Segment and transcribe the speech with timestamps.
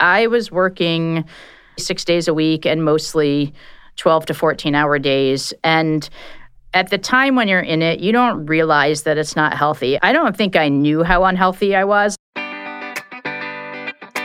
[0.00, 1.24] I was working
[1.76, 3.52] six days a week and mostly
[3.96, 5.52] 12 to 14 hour days.
[5.64, 6.08] And
[6.74, 10.00] at the time when you're in it, you don't realize that it's not healthy.
[10.02, 12.16] I don't think I knew how unhealthy I was.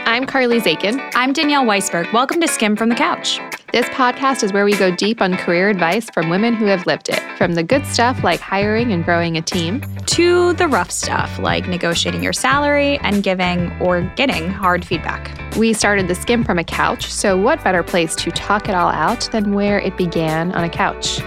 [0.06, 1.10] I'm Carly Zakin.
[1.14, 2.12] I'm Danielle Weisberg.
[2.12, 3.40] Welcome to Skim from the Couch.
[3.74, 7.08] This podcast is where we go deep on career advice from women who have lived
[7.08, 11.40] it, from the good stuff like hiring and growing a team, to the rough stuff
[11.40, 15.36] like negotiating your salary and giving or getting hard feedback.
[15.56, 18.90] We started the Skimm from a couch, so what better place to talk it all
[18.90, 21.18] out than where it began on a couch?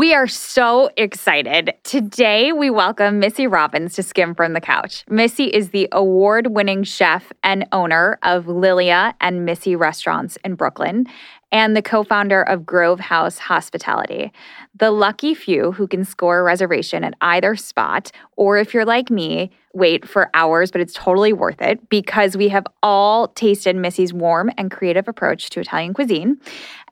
[0.00, 1.74] We are so excited.
[1.84, 5.04] Today, we welcome Missy Robbins to Skim from the Couch.
[5.10, 11.06] Missy is the award winning chef and owner of Lilia and Missy restaurants in Brooklyn
[11.52, 14.32] and the co founder of Grove House Hospitality.
[14.74, 19.10] The lucky few who can score a reservation at either spot, or if you're like
[19.10, 24.12] me, wait for hours, but it's totally worth it because we have all tasted Missy's
[24.12, 26.40] warm and creative approach to Italian cuisine.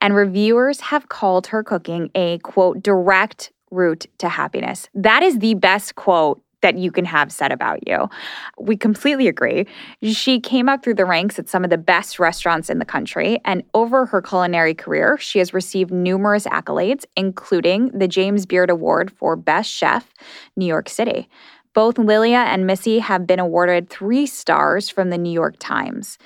[0.01, 4.89] And reviewers have called her cooking a quote, direct route to happiness.
[4.95, 8.09] That is the best quote that you can have said about you.
[8.59, 9.67] We completely agree.
[10.03, 13.41] She came up through the ranks at some of the best restaurants in the country,
[13.45, 19.11] and over her culinary career, she has received numerous accolades, including the James Beard Award
[19.11, 20.13] for Best Chef,
[20.57, 21.29] New York City.
[21.75, 26.19] Both Lilia and Missy have been awarded three stars from the New York Times.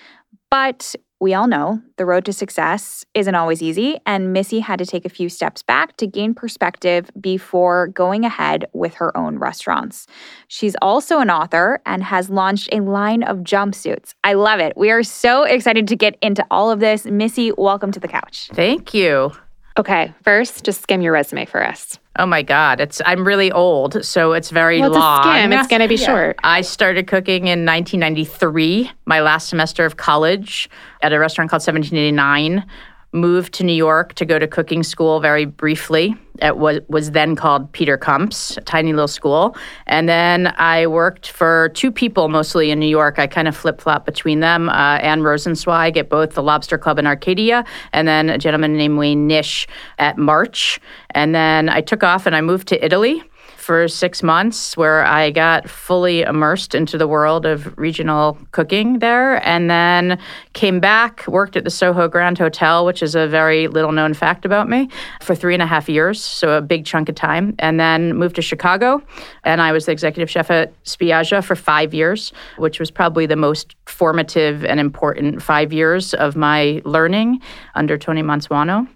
[0.50, 4.84] But we all know the road to success isn't always easy, and Missy had to
[4.84, 10.08] take a few steps back to gain perspective before going ahead with her own restaurants.
[10.48, 14.14] She's also an author and has launched a line of jumpsuits.
[14.24, 14.76] I love it.
[14.76, 17.06] We are so excited to get into all of this.
[17.06, 18.50] Missy, welcome to the couch.
[18.52, 19.30] Thank you.
[19.78, 22.00] Okay, first, just skim your resume for us.
[22.16, 25.20] Oh my God, it's I'm really old, so it's very well, it's long.
[25.20, 25.52] A skim.
[25.52, 26.06] It's going to be yeah.
[26.06, 26.36] short.
[26.42, 30.68] I started cooking in 1993, my last semester of college,
[31.00, 32.66] at a restaurant called 1789
[33.12, 37.36] moved to New York to go to cooking school very briefly at what was then
[37.36, 39.54] called Peter Kump's, a tiny little school.
[39.86, 43.18] And then I worked for two people mostly in New York.
[43.18, 44.68] I kind of flip flop between them.
[44.68, 48.98] Uh, Anne Rosenzweig at both the Lobster Club in Arcadia, and then a gentleman named
[48.98, 49.68] Wayne Nish
[49.98, 50.80] at March.
[51.10, 53.22] And then I took off and I moved to Italy
[53.62, 59.36] for six months where I got fully immersed into the world of regional cooking there
[59.46, 60.18] and then
[60.52, 64.44] came back, worked at the Soho Grand Hotel, which is a very little known fact
[64.44, 64.88] about me,
[65.20, 68.34] for three and a half years, so a big chunk of time, and then moved
[68.34, 69.00] to Chicago.
[69.44, 73.36] And I was the executive chef at Spiaggia for five years, which was probably the
[73.36, 77.40] most formative and important five years of my learning
[77.76, 78.88] under Tony Mantuano.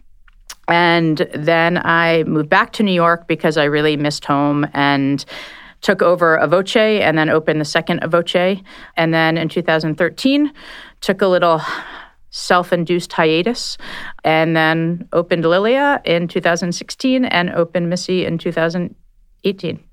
[0.68, 5.24] And then I moved back to New York because I really missed home and
[5.80, 8.62] took over A Voce and then opened the second A Voce.
[8.96, 10.52] And then in 2013,
[11.00, 11.60] took a little
[12.30, 13.78] self induced hiatus
[14.24, 19.85] and then opened Lilia in 2016 and opened Missy in 2018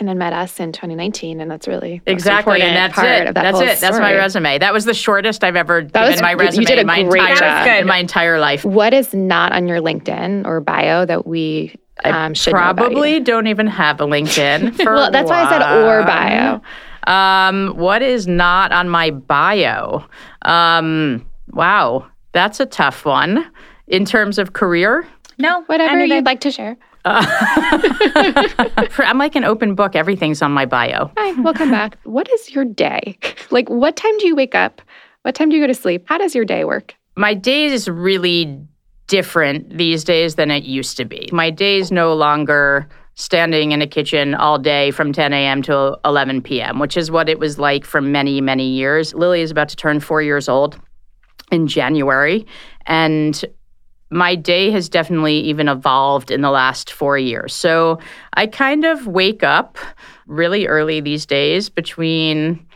[0.00, 3.32] and then met us in 2019 and that's really exactly and that's it.
[3.32, 3.80] that that's it.
[3.80, 4.58] That's my resume.
[4.58, 7.02] That was the shortest i've ever that given was, my resume you did a my
[7.02, 7.86] great entire job.
[7.86, 8.64] my entire life.
[8.64, 13.66] What is not on your linkedin or bio that we um, should probably don't even
[13.66, 15.38] have a linkedin For well that's one.
[15.38, 16.60] why i said or bio.
[17.06, 20.04] Um, what is not on my bio?
[20.42, 23.48] Um, wow that's a tough one.
[23.86, 25.06] In terms of career?
[25.38, 26.16] No whatever anything.
[26.16, 27.24] you'd like to share uh,
[28.98, 29.94] I'm like an open book.
[29.94, 31.10] Everything's on my bio.
[31.16, 31.98] Hi, we'll back.
[32.04, 33.18] What is your day?
[33.50, 34.82] Like, what time do you wake up?
[35.22, 36.06] What time do you go to sleep?
[36.08, 36.96] How does your day work?
[37.14, 38.58] My day is really
[39.06, 41.28] different these days than it used to be.
[41.30, 45.62] My day is no longer standing in a kitchen all day from 10 a.m.
[45.62, 49.14] to 11 p.m., which is what it was like for many, many years.
[49.14, 50.80] Lilia is about to turn four years old
[51.52, 52.46] in January.
[52.86, 53.44] And
[54.10, 57.54] my day has definitely even evolved in the last four years.
[57.54, 57.98] So
[58.34, 59.78] I kind of wake up
[60.26, 62.66] really early these days between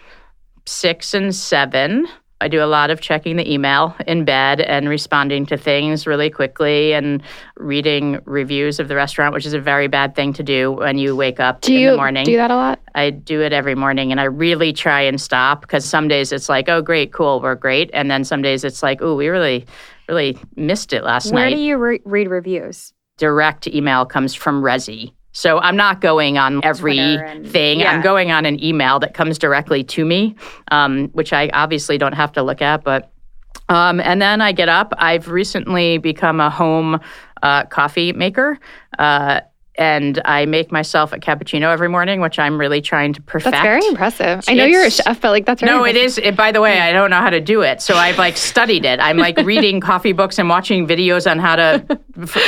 [0.67, 2.07] six and seven.
[2.41, 6.31] I do a lot of checking the email in bed and responding to things really
[6.31, 7.21] quickly and
[7.57, 11.17] reading reviews of the restaurant, which is a very bad thing to do when you
[11.17, 12.25] wake up do in you the morning.
[12.25, 12.81] Do that a lot?
[12.95, 16.49] I do it every morning and I really try and stop because some days it's
[16.49, 17.91] like, oh, great, cool, we're great.
[17.93, 19.67] And then some days it's like, oh, we really
[20.09, 21.51] really missed it last Where night.
[21.51, 22.93] Where do you re- read reviews?
[23.17, 25.13] Direct email comes from Resy.
[25.33, 27.81] So I'm not going on everything.
[27.81, 27.93] Yeah.
[27.93, 30.35] I'm going on an email that comes directly to me,
[30.71, 32.83] um, which I obviously don't have to look at.
[32.83, 33.13] But
[33.69, 34.95] um, and then I get up.
[34.99, 37.01] I've recently become a home
[37.43, 38.59] uh, coffee maker.
[38.99, 39.41] Uh,
[39.79, 43.53] and I make myself a cappuccino every morning, which I'm really trying to perfect.
[43.53, 44.45] That's very impressive.
[44.49, 46.25] I know you're a It's- chef, but like that's very No, it impressive.
[46.25, 46.29] is.
[46.31, 48.85] It, by the way, I don't know how to do it, so I've like studied
[48.85, 48.99] it.
[49.01, 51.99] I'm like reading coffee books and watching videos on how to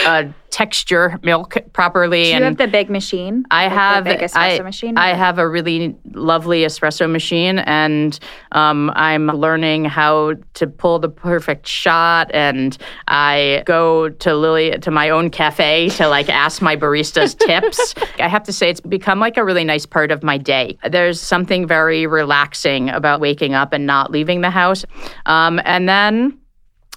[0.06, 2.24] uh, texture milk properly.
[2.24, 3.44] Do you and have the big machine?
[3.50, 4.98] I Like have the big espresso I, machine.
[4.98, 8.18] I have a really lovely espresso machine, and
[8.52, 12.30] um, I'm learning how to pull the perfect shot.
[12.34, 12.76] And
[13.08, 17.94] I go to Lilia to my own cafe to like ask my baristas tips.
[18.18, 20.78] I have to say, it's become like a really nice part of my day.
[20.88, 24.84] There's something very relaxing about waking up and not leaving the house,
[25.26, 26.39] um, and then.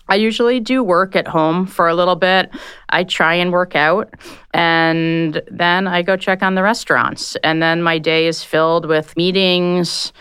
[0.09, 2.51] I usually do work at home for a little bit.
[2.89, 4.13] I try and work out,
[4.53, 7.35] and then I go check on the restaurants.
[7.44, 10.11] And then my day is filled with meetings,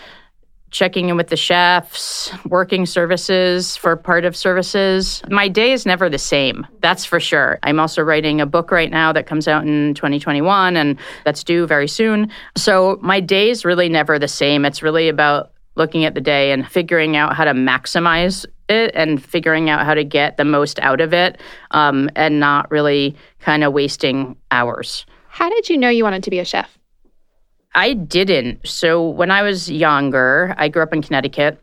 [0.71, 5.23] checking in with the chefs, working services for part of services.
[5.29, 7.59] My day is never the same, that's for sure.
[7.63, 11.67] I'm also writing a book right now that comes out in 2021, and that's due
[11.67, 12.31] very soon.
[12.57, 14.65] So my day is really never the same.
[14.65, 19.23] It's really about looking at the day and figuring out how to maximize it and
[19.23, 21.41] figuring out how to get the most out of it
[21.73, 25.07] um, and not really kind of wasting hours.
[25.29, 26.79] How did you know you wanted to be a chef?
[27.75, 28.67] I didn't.
[28.67, 31.59] So when I was younger, I grew up in Connecticut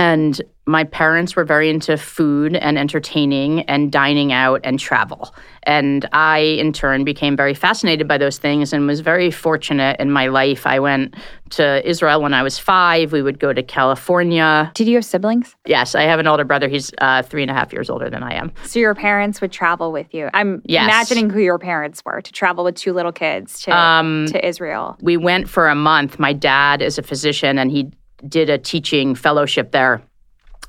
[0.00, 5.34] and my parents were very into food and entertaining and dining out and travel.
[5.64, 10.10] And I, in turn, became very fascinated by those things and was very fortunate in
[10.12, 10.66] my life.
[10.66, 11.16] I went
[11.50, 13.10] to Israel when I was five.
[13.12, 14.70] We would go to California.
[14.74, 15.56] Did you have siblings?
[15.66, 16.68] Yes, I have an older brother.
[16.68, 18.52] He's uh, three and a half years older than I am.
[18.64, 20.30] So your parents would travel with you.
[20.34, 20.84] I'm Yes.
[20.84, 24.96] imagining who your parents were to travel with two little kids to Um, to Israel.
[25.02, 26.18] we went for a month.
[26.18, 27.90] My dad is a physician and he
[28.28, 30.02] did a teaching fellowship there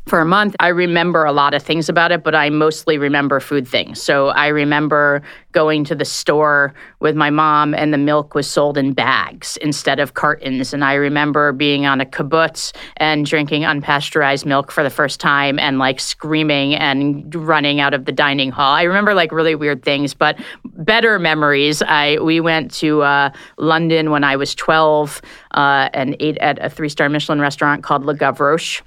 [0.08, 0.56] for a month.
[0.60, 4.02] I remember a lot of things about it, but I mostly remember food things.
[4.02, 5.22] So I remember
[5.52, 10.00] going to the store with my mom and the milk was sold in bags instead
[10.00, 10.74] of cartons.
[10.74, 15.60] And I remember being on a kibbutz and drinking unpasteurized milk for the first time
[15.60, 18.74] and like screaming and running out of the dining hall.
[18.74, 21.82] I remember like really weird things, but better memories.
[21.84, 25.22] I we went to uh, London when I was 12
[25.52, 28.82] uh, and ate at a three-star Michelin restaurant called Le Gavroche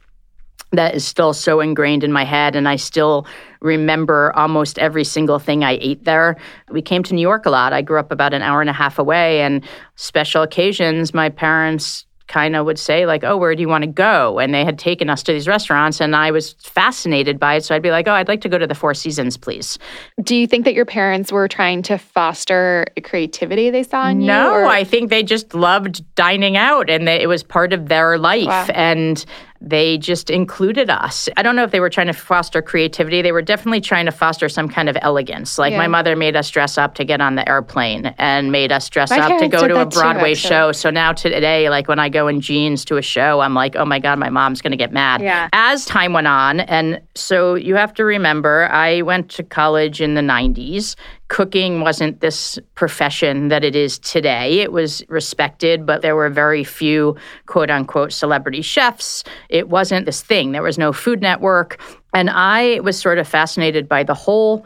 [0.77, 3.27] that is still so ingrained in my head and I still
[3.61, 6.37] remember almost every single thing I ate there.
[6.71, 7.73] We came to New York a lot.
[7.73, 9.65] I grew up about an hour and a half away and
[9.97, 13.91] special occasions my parents kind of would say like, "Oh, where do you want to
[13.91, 17.65] go?" And they had taken us to these restaurants and I was fascinated by it,
[17.65, 19.79] so I'd be like, "Oh, I'd like to go to the Four Seasons, please."
[20.23, 24.29] Do you think that your parents were trying to foster creativity they saw in you?
[24.29, 28.17] No, I think they just loved dining out and they, it was part of their
[28.19, 28.47] life.
[28.47, 28.67] Wow.
[28.75, 29.25] And
[29.65, 31.29] they just included us.
[31.37, 33.23] I don't know if they were trying to foster creativity.
[33.23, 35.59] They were definitely trying to foster some kind of elegance.
[35.59, 35.79] Like Yeah.
[35.79, 39.11] my mother made us dress up to get on the airplane and made us dress
[39.11, 40.73] My up to go to a that too, Broadway show.
[40.73, 43.85] So now today, like when I go in jeans to a show, I'm like, oh
[43.85, 45.23] my God, my mom's going to get mad.
[45.23, 45.49] Yeah.
[45.53, 50.15] As time went on, and so you have to remember, I went to college in
[50.15, 50.95] the 90s.
[51.35, 54.61] Cooking wasn't this profession that it is today.
[54.61, 57.17] It was respected, but there were very few
[57.47, 59.25] quote unquote celebrity chefs.
[59.49, 60.53] It wasn't this thing.
[60.53, 61.81] There was no Food Network.
[62.15, 64.65] And I was sort of fascinated by the whole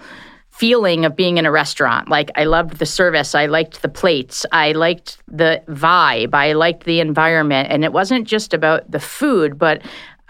[0.50, 2.10] feeling of being in a restaurant.
[2.10, 6.84] Like I loved the service, I liked the plates, I liked the vibe, I liked
[6.84, 9.80] the environment, and it wasn't just about the food, but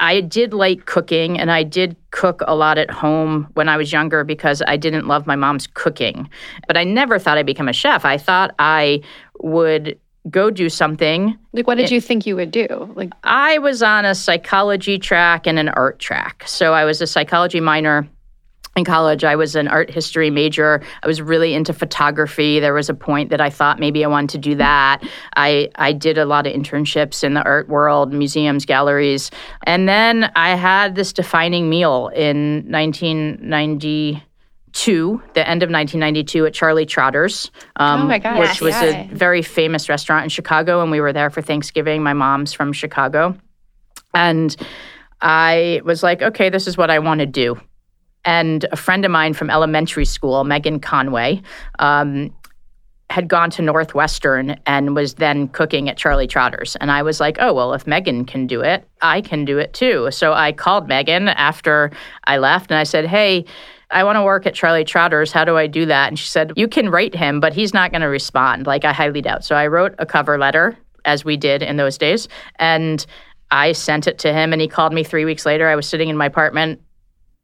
[0.01, 3.93] I did like cooking and I did cook a lot at home when I was
[3.93, 6.29] younger because I didn't love my mom's cooking.
[6.67, 8.05] But I never thought I'd become a chef.
[8.05, 9.03] I thought I
[9.41, 9.99] would
[10.31, 12.93] go do something like, what did you think you would do?
[12.95, 16.45] Like, I was on a psychology track and an art track.
[16.47, 18.09] So I was a psychology minor
[18.79, 19.25] in college.
[19.25, 20.81] I was an art history major.
[21.03, 22.61] I was really into photography.
[22.61, 25.03] There was a point that I thought maybe I wanted to do that.
[25.37, 29.31] I I did a lot of internships in the art world, museums, galleries.
[29.65, 36.87] And then I had this defining meal in 1992, the end of 1992 at Charlie
[36.87, 37.51] Trotter's.
[37.77, 39.09] um, Oh my gosh, Which was yeah.
[39.11, 42.03] a very famous restaurant in Chicago, and we were there for Thanksgiving.
[42.03, 43.37] My mom's from Chicago.
[44.15, 44.55] And
[45.21, 47.61] I was like, okay, this is what I want to do.
[48.29, 51.41] And a friend of mine from elementary school, Megan Conway,
[51.79, 52.31] um,
[53.09, 56.77] had gone to Northwestern and was then cooking at Charlie Trotter's.
[56.77, 59.73] And I was like, oh, well, if Megan can do it, I can do it
[59.73, 60.11] too.
[60.11, 61.91] So I called Megan after
[62.25, 63.47] I left and I said, hey,
[63.91, 65.33] I want to work at Charlie Trotter's.
[65.33, 66.09] How do I do that?
[66.09, 68.67] And she said, You can write him, but he's not going to respond.
[68.67, 69.47] Like, I highly doubt.
[69.47, 72.29] So I wrote a cover letter, as we did in those days.
[72.57, 73.07] And
[73.51, 75.67] I sent it to him, and he called me three weeks later.
[75.67, 76.83] I was sitting in my apartment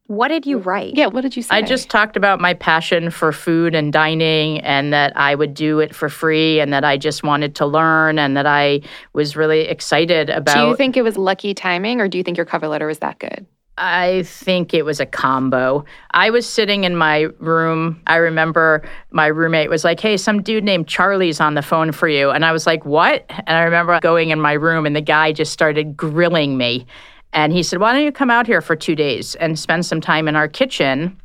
[0.07, 0.97] What did you write?
[0.97, 1.57] Yeah, what did you say?
[1.57, 5.81] I just talked about my passion for food and dining and that I would do
[5.81, 8.83] it for free and that I just wanted to learn and that I
[9.15, 12.37] was really excited about Do you think it was lucky timing or do you think
[12.37, 13.47] your cover letter was that good?
[13.77, 15.85] I think it was a combo.
[16.13, 18.01] I was sitting in my room.
[18.07, 22.09] I remember my roommate was like, Hey, some dude named Charlie's on the phone for
[22.09, 22.31] you.
[22.31, 23.25] And I was like, What?
[23.31, 26.87] And I remember going in my room and the guy just started grilling me.
[27.35, 30.01] And he said, Why don't you come out here for two days and spend some
[30.01, 31.21] time in our kitchen?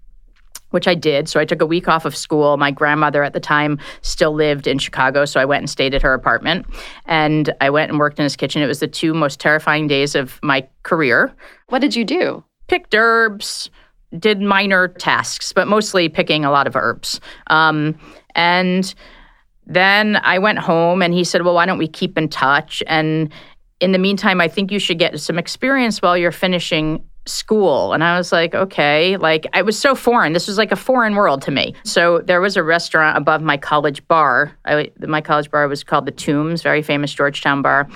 [0.72, 1.28] Which I did.
[1.28, 2.58] So I took a week off of school.
[2.58, 5.26] My grandmother at the time still lived in Chicago.
[5.26, 6.68] So I went and stayed at her apartment.
[7.06, 8.62] And I went and worked in his kitchen.
[8.62, 11.34] It was the two most terrifying days of my career
[11.70, 12.44] What did you do?
[12.68, 13.70] picked herbs,
[14.18, 17.20] did minor tasks, but mostly picking a lot of herbs.
[17.48, 17.98] Um,
[18.36, 18.94] and
[19.66, 22.82] then I went home and he said, Well, why don't we keep in touch?
[22.88, 23.32] And
[23.80, 27.94] in the meantime, I think you should get some experience while you're finishing school.
[27.94, 30.34] And I was like, okay, like I was so foreign.
[30.34, 31.76] This was like a foreign world to me.
[31.84, 34.58] So there was a restaurant above my college bar.
[34.66, 37.88] I, my college bar was called the Tombs, very famous Georgetown bar.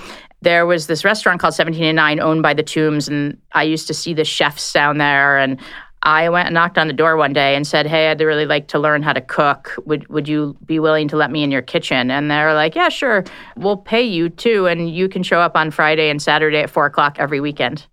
[0.42, 4.13] There was this restaurant called 1789 owned by the Tombs, and I used to see
[4.13, 5.38] the chefs down there.
[5.38, 5.60] And
[6.04, 8.68] I went and knocked on the door one day and said, "Hey, I'd really like
[8.68, 9.74] to learn how to cook.
[9.86, 12.90] Would would you be willing to let me in your kitchen?" And they're like, "Yeah,
[12.90, 13.24] sure.
[13.56, 16.86] We'll pay you too, and you can show up on Friday and Saturday at four
[16.86, 17.88] o'clock every weekend."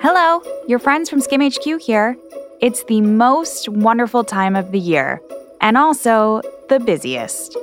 [0.00, 2.16] Hello, your friends from Skimm HQ here.
[2.60, 5.20] It's the most wonderful time of the year,
[5.60, 7.56] and also the busiest.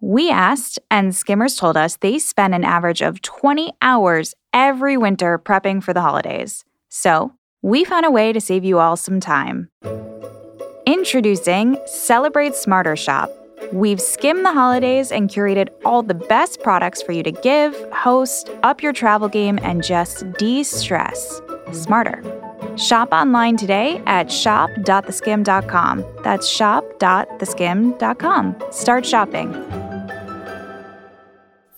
[0.00, 5.38] We asked, and skimmers told us they spend an average of 20 hours every winter
[5.38, 6.64] prepping for the holidays.
[6.88, 9.68] So, we found a way to save you all some time.
[10.86, 13.30] Introducing Celebrate Smarter Shop.
[13.72, 18.50] We've skimmed the holidays and curated all the best products for you to give, host,
[18.62, 21.40] up your travel game, and just de stress
[21.72, 22.22] smarter.
[22.76, 26.04] Shop online today at shop.theskimm.com.
[26.24, 28.56] That's shop.theskimm.com.
[28.70, 29.69] Start shopping.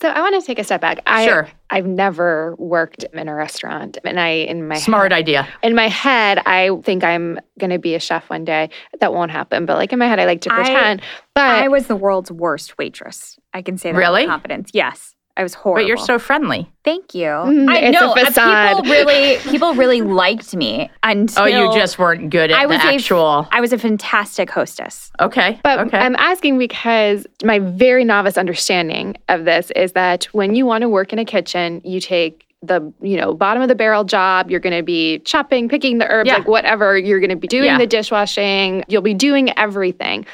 [0.03, 0.99] So I want to take a step back.
[1.07, 1.49] I, Sure.
[1.71, 5.49] I've never worked in a restaurant, and I in my Smart head, idea.
[5.63, 8.71] in my head, I think I'm going to be a chef one day.
[9.01, 11.03] That won't happen, but like in my head, I like to I- pretend.
[11.37, 13.39] but I was the world's worst waitress.
[13.55, 14.23] I can say that Really?
[14.23, 14.71] with confidence.
[14.75, 15.15] Yes.
[15.37, 15.83] I was horrible.
[15.83, 16.71] But you're so friendly.
[16.85, 17.25] Thank you.
[17.27, 18.77] Mm, I it's a know uh, facade.
[18.85, 22.77] people really people really liked me until Oh, you just weren't good at I was
[22.79, 23.49] a- actual.
[23.51, 25.11] I was a fantastic hostess.
[25.21, 25.59] okay.
[25.65, 25.97] But okay.
[25.99, 30.89] I'm asking because my very novice understanding of this is that when you want to
[30.91, 34.51] work in a kitchen, you take the you know bottom of the barrel job.
[34.51, 36.37] You're going to be chopping, picking the herbs, Yeah.
[36.37, 36.99] like whatever.
[36.99, 37.79] You're going to be doing Yeah.
[37.79, 38.85] the dishwashing.
[38.87, 40.27] You'll be doing everything,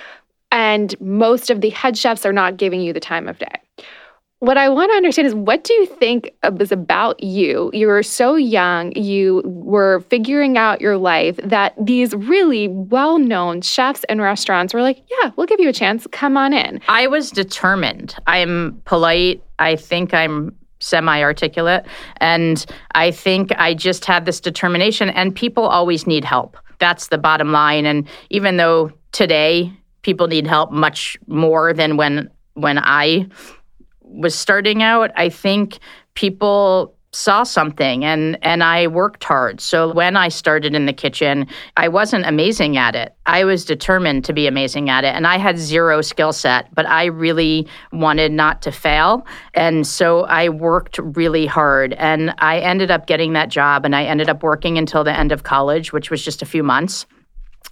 [0.50, 3.46] and most of the head chefs are not giving you the time of day.
[4.40, 7.72] What I want to understand is what do you think was about you?
[7.74, 13.62] You were so young, you were figuring out your life that these really well known
[13.62, 16.06] chefs and restaurants were like, yeah, we'll give you a chance.
[16.12, 16.80] Come on in.
[16.86, 18.14] I was determined.
[18.28, 19.42] I'm polite.
[19.58, 21.84] I think I'm semi articulate.
[22.18, 22.64] And
[22.94, 26.56] I think I just had this determination, and people always need help.
[26.78, 27.86] That's the bottom line.
[27.86, 33.26] And even though today people need help much more than when when I
[34.08, 35.78] was starting out, I think
[36.14, 39.60] people saw something and and I worked hard.
[39.60, 41.46] So when I started in the kitchen,
[41.76, 43.14] I wasn't amazing at it.
[43.24, 46.86] I was determined to be amazing at it and I had zero skill set, but
[46.86, 49.26] I really wanted not to fail.
[49.54, 54.04] And so I worked really hard and I ended up getting that job and I
[54.04, 57.06] ended up working until the end of college, which was just a few months.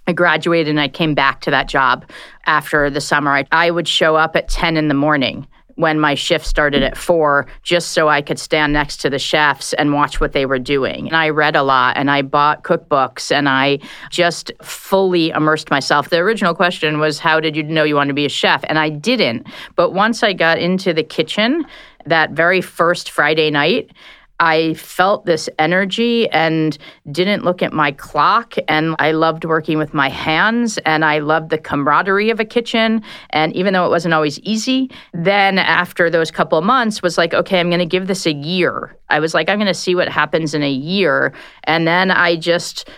[0.07, 2.09] I graduated and I came back to that job
[2.45, 3.31] after the summer.
[3.31, 6.97] I, I would show up at 10 in the morning when my shift started at
[6.97, 10.59] four, just so I could stand next to the chefs and watch what they were
[10.59, 11.07] doing.
[11.07, 13.79] And I read a lot and I bought cookbooks and I
[14.09, 16.09] just fully immersed myself.
[16.09, 18.63] The original question was, How did you know you wanted to be a chef?
[18.67, 19.47] And I didn't.
[19.75, 21.65] But once I got into the kitchen,
[22.07, 23.91] that very first Friday night,
[24.39, 26.77] I felt this energy and
[27.11, 28.53] didn't look at my clock.
[28.67, 33.01] And I loved working with my hands and I loved the camaraderie of a kitchen.
[33.31, 37.33] And even though it wasn't always easy, then after those couple of months was like,
[37.33, 38.95] okay, I'm going to give this a year.
[39.09, 41.33] I was like, I'm going to see what happens in a year.
[41.63, 42.89] And then I just,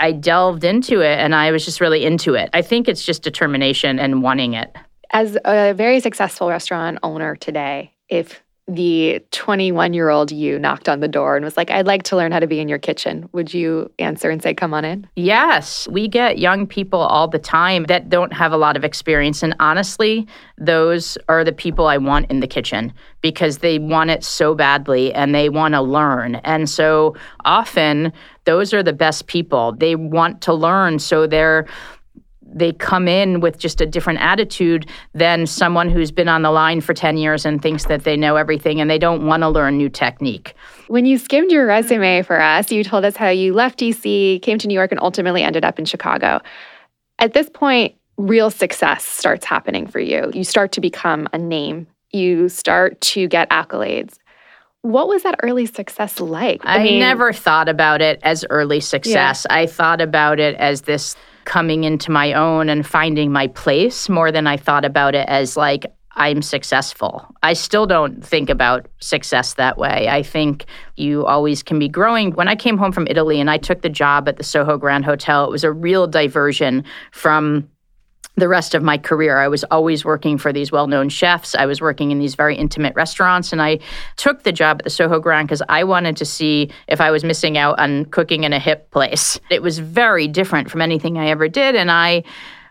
[0.00, 2.50] I delved into it and I was just really into it.
[2.52, 4.74] I think it's just determination and wanting it.
[5.12, 8.42] As a very successful restaurant owner today, if
[8.74, 12.16] the 21 year old you knocked on the door and was like, I'd like to
[12.16, 15.06] learn how to be in your kitchen, would you answer and say, come on in?
[15.16, 15.88] Yes.
[15.88, 19.42] We get young people all the time that don't have a lot of experience.
[19.42, 20.26] And honestly,
[20.58, 25.12] those are the people I want in the kitchen because they want it so badly
[25.12, 26.36] and they want to learn.
[26.36, 28.12] And so often,
[28.44, 29.72] those are the best people.
[29.72, 30.98] They want to learn.
[30.98, 31.66] So they're
[32.52, 36.80] they come in with just a different attitude than someone who's been on the line
[36.80, 39.76] for 10 years and thinks that they know everything and they don't want to learn
[39.76, 40.54] new technique.
[40.88, 44.58] When you skimmed your resume for us, you told us how you left DC, came
[44.58, 46.40] to New York, and ultimately ended up in Chicago.
[47.18, 50.30] At this point, real success starts happening for you.
[50.34, 54.16] You start to become a name, you start to get accolades.
[54.82, 56.62] What was that early success like?
[56.64, 59.46] I, I mean, never thought about it as early success.
[59.48, 59.56] Yeah.
[59.56, 61.16] I thought about it as this
[61.50, 65.56] coming into my own and finding my place more than I thought about it as
[65.56, 67.26] like I'm successful.
[67.42, 70.06] I still don't think about success that way.
[70.08, 72.30] I think you always can be growing.
[72.36, 75.04] When I came home from Italy and I took the job at the Soho Grand
[75.04, 77.68] Hotel, it was a real diversion from
[78.40, 79.38] the rest of my career.
[79.38, 81.54] I was always working for these well known chefs.
[81.54, 83.52] I was working in these very intimate restaurants.
[83.52, 83.78] And I
[84.16, 87.22] took the job at the Soho Grand because I wanted to see if I was
[87.22, 89.38] missing out on cooking in a hip place.
[89.50, 91.76] It was very different from anything I ever did.
[91.76, 92.24] And I,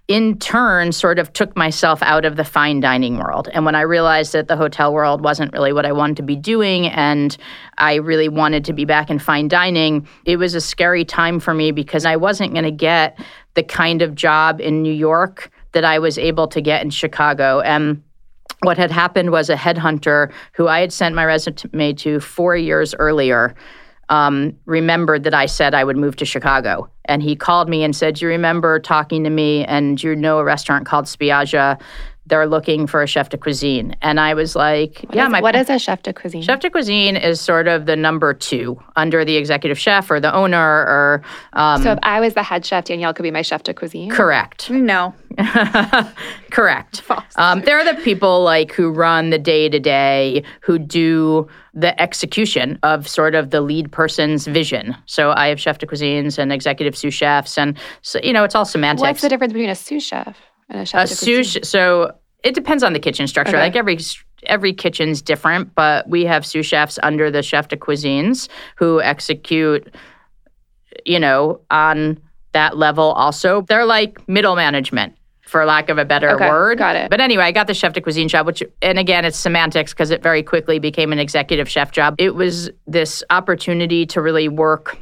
[0.10, 3.48] in turn, sort of took myself out of the fine dining world.
[3.54, 6.36] And when I realized that the hotel world wasn't really what I wanted to be
[6.36, 7.38] doing and
[7.78, 11.54] I really wanted to be back in fine dining, it was a scary time for
[11.54, 13.20] me because I wasn't going to get
[13.54, 17.62] the kind of job in New York that I was able to get in Chicago.
[17.62, 18.04] And
[18.62, 22.94] what had happened was a headhunter who I had sent my resume to four years
[22.96, 23.56] earlier
[24.10, 26.90] um, remembered that I said I would move to Chicago.
[27.06, 30.44] And he called me and said, You remember talking to me, and you know a
[30.44, 31.80] restaurant called Spiaggia
[32.30, 33.96] they're looking for a chef de cuisine.
[34.02, 36.42] And I was like, what yeah, is, my What is a chef de cuisine?
[36.42, 40.34] Chef de cuisine is sort of the number two under the executive chef or the
[40.34, 41.22] owner or
[41.54, 44.10] um, So if I was the head chef, Danielle could be my chef de cuisine?
[44.10, 44.70] Correct.
[44.70, 45.14] No.
[46.52, 47.04] correct.
[47.36, 52.80] Um, they're the people like who run the day to day, who do the execution
[52.84, 54.96] of sort of the lead person's vision.
[55.06, 58.56] So I have chef de cuisines and executive sous chefs, and so you know it's
[58.56, 59.02] all semantics.
[59.02, 60.36] What's the difference between a sous chef and
[60.70, 61.06] a chef?
[61.06, 61.58] A sous.
[61.64, 63.56] So it depends on the kitchen structure.
[63.56, 63.64] Okay.
[63.64, 63.98] Like every
[64.44, 69.94] every kitchen's different, but we have sous chefs under the chef de cuisines who execute,
[71.06, 72.20] you know, on
[72.54, 73.12] that level.
[73.14, 76.78] Also, they're like middle management for lack of a better okay, word.
[76.78, 77.10] Got it.
[77.10, 80.12] But anyway, I got the chef de cuisine job, which, and again, it's semantics because
[80.12, 82.16] it very quickly became an executive chef job.
[82.20, 84.98] It was this opportunity to really work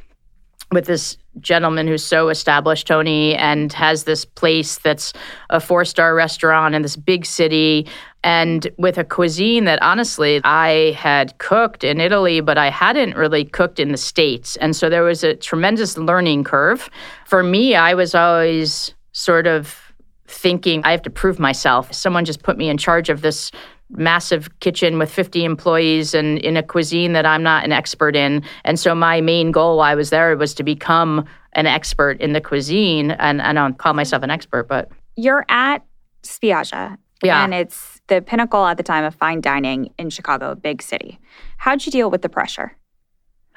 [0.71, 5.13] with this gentleman who's so established, Tony, and has this place that's
[5.49, 7.87] a four star restaurant in this big city.
[8.23, 13.45] And with a cuisine that honestly I had cooked in Italy, but I hadn't really
[13.45, 14.57] cooked in the States.
[14.57, 16.89] And so there was a tremendous learning curve.
[17.25, 19.93] For me, I was always sort of
[20.27, 21.93] thinking I have to prove myself.
[21.93, 23.51] Someone just put me in charge of this
[23.89, 28.43] massive kitchen with 50 employees and in a cuisine that I'm not an expert in.
[28.63, 32.33] And so my main goal while I was there was to become an expert in
[32.33, 33.11] the cuisine.
[33.11, 34.89] And I don't call myself an expert, but.
[35.15, 35.85] You're at
[36.23, 36.97] Spiaggia.
[37.23, 37.43] Yeah.
[37.43, 41.19] And it's the pinnacle at the time of fine dining in Chicago, big city.
[41.57, 42.77] How'd you deal with the pressure?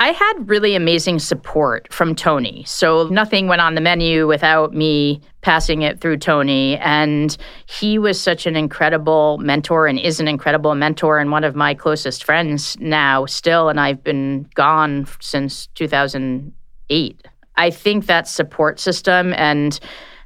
[0.01, 2.65] I had really amazing support from Tony.
[2.67, 6.79] So nothing went on the menu without me passing it through Tony.
[6.79, 7.37] And
[7.67, 11.75] he was such an incredible mentor and is an incredible mentor and one of my
[11.75, 13.69] closest friends now, still.
[13.69, 17.29] And I've been gone since 2008.
[17.57, 19.79] I think that support system and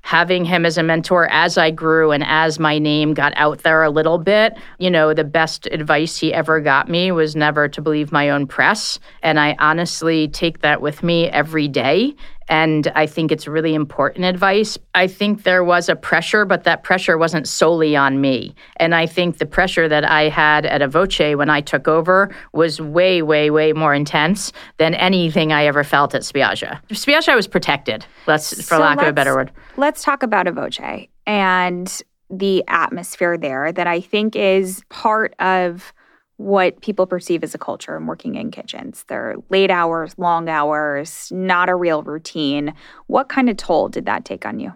[0.04, 3.82] having him as a mentor as I grew and as my name got out there
[3.82, 7.80] a little bit, you know, the best advice he ever got me was never to
[7.80, 8.98] believe my own press.
[9.22, 12.14] And I honestly take that with me every day.
[12.48, 14.76] And I think it's really important advice.
[14.94, 18.54] I think there was a pressure, but that pressure wasn't solely on me.
[18.76, 22.34] And I think the pressure that I had at A Voce when I took over
[22.52, 26.80] was way, way, way more intense than anything I ever felt at Spiaggia.
[26.90, 29.50] Spiaggia I was protected, let's for so lack of a better word.
[29.76, 35.93] Let's talk about A Voce and the atmosphere there that I think is part of
[36.36, 39.04] what people perceive as a culture in working in kitchens.
[39.08, 42.74] They're late hours, long hours, not a real routine.
[43.06, 44.72] What kind of toll did that take on you?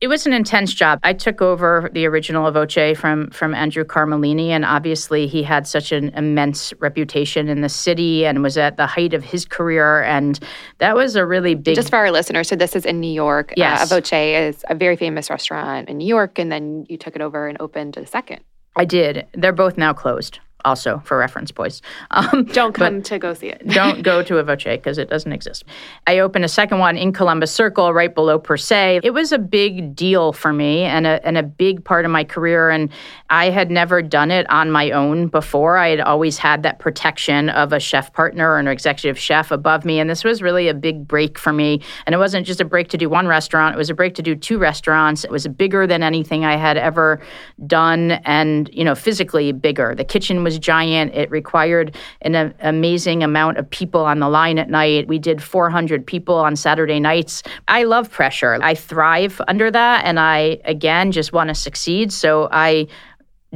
[0.00, 0.98] It was an intense job.
[1.02, 5.66] I took over the original A Voce from from Andrew Carmellini, and obviously he had
[5.66, 10.02] such an immense reputation in the city and was at the height of his career.
[10.04, 10.40] And
[10.78, 11.74] that was a really big.
[11.74, 13.50] Just for our listeners, so this is in New York.
[13.50, 16.86] Uh, yes, uh, A Voce is a very famous restaurant in New York, and then
[16.88, 18.40] you took it over and opened a second.
[18.76, 19.26] I did.
[19.34, 20.38] They're both now closed.
[20.64, 21.82] Also for reference, boys.
[22.10, 23.66] Um, don't come to go see it.
[23.68, 25.64] don't go to a Voce because it doesn't exist.
[26.06, 29.00] I opened a second one in Columbus Circle, right below Per Se.
[29.02, 32.24] It was a big deal for me and a, and a big part of my
[32.24, 32.70] career.
[32.70, 32.90] And
[33.28, 35.76] I had never done it on my own before.
[35.76, 39.84] I had always had that protection of a chef partner or an executive chef above
[39.84, 40.00] me.
[40.00, 41.80] And this was really a big break for me.
[42.06, 44.22] And it wasn't just a break to do one restaurant, it was a break to
[44.22, 45.24] do two restaurants.
[45.24, 47.20] It was bigger than anything I had ever
[47.66, 49.94] done and, you know, physically bigger.
[49.94, 51.14] The kitchen was giant.
[51.14, 55.06] It required an a- amazing amount of people on the line at night.
[55.06, 57.44] We did 400 people on Saturday nights.
[57.68, 58.58] I love pressure.
[58.60, 60.04] I thrive under that.
[60.04, 62.12] And I, again, just want to succeed.
[62.12, 62.88] So I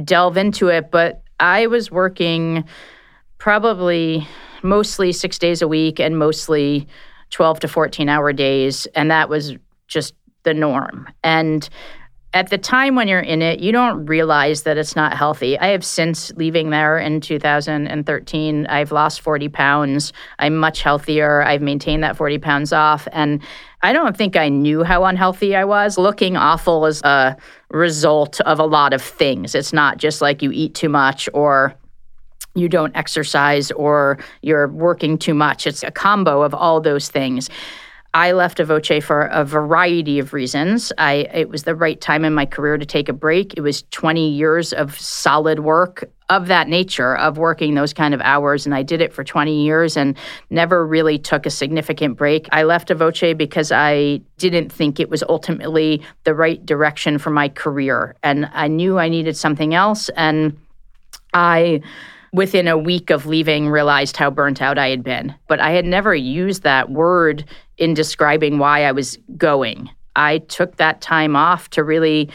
[0.05, 0.89] delve into it.
[0.89, 2.63] But I was working
[3.39, 4.25] probably
[4.63, 6.87] mostly six days a week and mostly
[7.31, 8.85] 12 to 14 hour days.
[8.95, 9.53] And that was
[9.87, 11.09] just the norm.
[11.23, 11.67] And
[12.35, 15.57] at the time when you're in it, you don't realize that it's not healthy.
[15.57, 20.11] I have since leaving there in 2013, I've lost 40 pounds.
[20.37, 21.41] I'm much healthier.
[21.43, 23.07] I've maintained that 40 pounds off.
[23.13, 23.41] And
[23.83, 25.97] I don't think I knew how unhealthy I was.
[25.97, 27.37] Looking awful is a
[27.69, 29.55] result of a lot of things.
[29.55, 31.73] It's not just like you eat too much or
[32.53, 35.65] you don't exercise or you're working too much.
[35.67, 37.49] It's a combo of all those things.
[38.15, 40.93] I left A Voce for a variety of reasons.
[40.97, 43.55] I it was the right time in my career to take a break.
[43.57, 48.21] It was 20 years of solid work of that nature of working those kind of
[48.21, 50.17] hours and I did it for 20 years and
[50.49, 52.47] never really took a significant break.
[52.53, 57.31] I left A Voce because I didn't think it was ultimately the right direction for
[57.31, 60.57] my career and I knew I needed something else and
[61.33, 61.81] I
[62.35, 65.33] within a week of leaving realized how burnt out I had been.
[65.47, 67.45] But I had never used that word
[67.77, 69.89] in describing why I was going.
[70.15, 72.29] I took that time off to really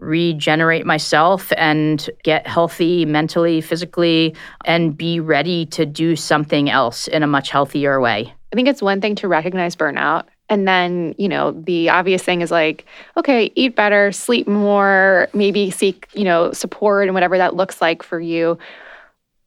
[0.00, 7.22] regenerate myself and get healthy mentally, physically, and be ready to do something else in
[7.22, 8.34] a much healthier way.
[8.52, 10.24] I think it's one thing to recognize burnout.
[10.48, 12.84] And then, you know, the obvious thing is like,
[13.16, 18.02] okay, eat better, sleep more, maybe seek, you know, support and whatever that looks like
[18.02, 18.58] for you.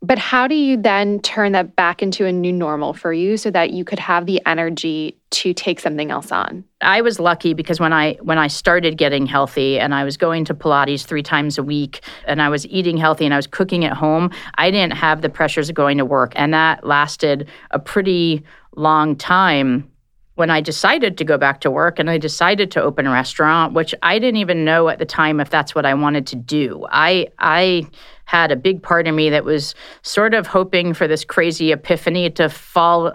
[0.05, 3.49] But how do you then turn that back into a new normal for you so
[3.49, 6.63] that you could have the energy to take something else on?
[6.81, 10.45] I was lucky because when I when I started getting healthy and I was going
[10.45, 13.83] to Pilates 3 times a week and I was eating healthy and I was cooking
[13.83, 17.79] at home, I didn't have the pressures of going to work and that lasted a
[17.79, 18.43] pretty
[18.75, 19.89] long time
[20.35, 23.73] when I decided to go back to work and I decided to open a restaurant,
[23.73, 26.85] which I didn't even know at the time if that's what I wanted to do.
[26.91, 27.87] I I
[28.25, 32.29] had a big part of me that was sort of hoping for this crazy epiphany
[32.31, 33.13] to fall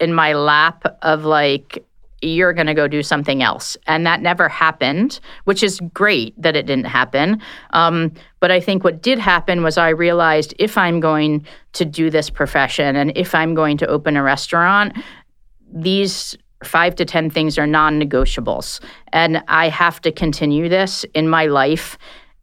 [0.00, 1.84] in my lap of like
[2.24, 3.76] you're going to go do something else.
[3.86, 7.40] And that never happened, which is great that it didn't happen.
[7.70, 12.10] Um, but I think what did happen was I realized if I'm going to do
[12.10, 14.96] this profession and if I'm going to open a restaurant,
[15.72, 18.80] these five to 10 things are non negotiables.
[19.12, 21.98] And I have to continue this in my life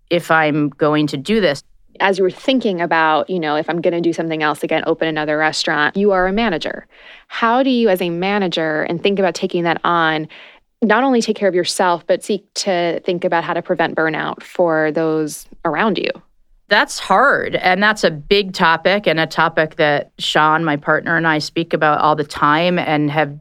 [0.09, 1.63] if I'm going to do this
[2.01, 4.83] as you were thinking about, you know, if I'm going to do something else again,
[4.85, 6.87] open another restaurant, you are a manager.
[7.27, 10.27] How do you, as a manager, and think about taking that on,
[10.81, 14.41] not only take care of yourself, but seek to think about how to prevent burnout
[14.43, 16.09] for those around you?
[16.67, 17.55] That's hard.
[17.57, 21.73] And that's a big topic and a topic that Sean, my partner, and I speak
[21.73, 23.37] about all the time and have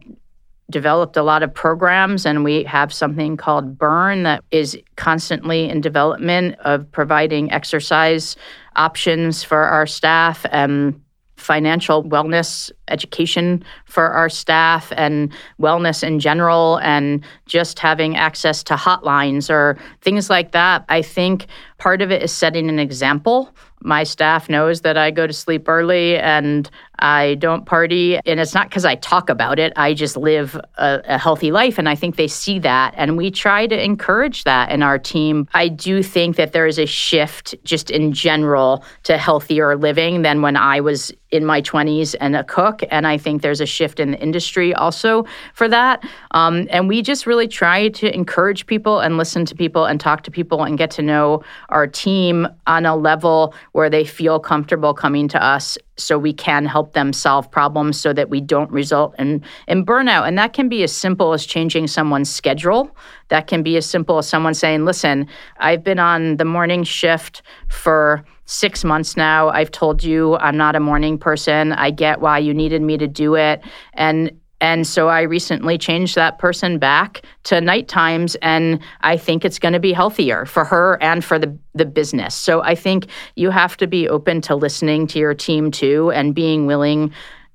[0.70, 5.80] developed a lot of programs and we have something called burn that is constantly in
[5.80, 8.36] development of providing exercise
[8.76, 11.00] options for our staff and
[11.40, 18.74] financial wellness education for our staff and wellness in general and just having access to
[18.74, 20.84] hotlines or things like that.
[20.88, 21.46] I think
[21.78, 23.54] part of it is setting an example.
[23.82, 28.18] My staff knows that I go to sleep early and I don't party.
[28.26, 31.78] And it's not because I talk about it, I just live a, a, healthy life.
[31.78, 32.94] And I think they see that.
[32.96, 35.48] And we try to encourage that in our team.
[35.54, 40.42] I do think that there is a shift just in general to healthier living than
[40.42, 42.82] when I was in my 20s and a cook.
[42.90, 46.06] And I think there's a shift in the industry also for that.
[46.32, 50.22] Um, and we just really try to encourage people and listen to people and talk
[50.24, 54.92] to people and get to know our team on a level where they feel comfortable
[54.94, 59.14] coming to us so we can help them solve problems so that we don't result
[59.18, 60.26] in, in burnout.
[60.26, 62.96] And that can be as simple as changing someone's schedule.
[63.28, 67.42] That can be as simple as someone saying, listen, I've been on the morning shift
[67.68, 69.48] for six months now.
[69.50, 71.72] I've told you I'm not a morning person.
[71.72, 73.62] I get why you needed me to do it.
[73.94, 79.44] And And so I recently changed that person back to night times, and I think
[79.44, 82.34] it's going to be healthier for her and for the, the business.
[82.34, 86.34] So I think you have to be open to listening to your team too and
[86.34, 87.12] being willing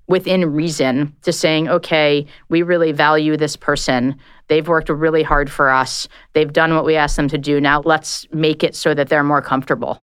[0.07, 4.15] within reason to saying, okay, we really value this person.
[4.47, 6.07] They've worked really hard for us.
[6.33, 7.59] They've done what we asked them to do.
[7.59, 9.99] Now let's make it so that they're more comfortable.